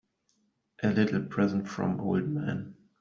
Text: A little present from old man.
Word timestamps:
A 0.81 0.89
little 0.89 1.21
present 1.25 1.67
from 1.67 1.99
old 2.01 2.27
man. 2.27 2.73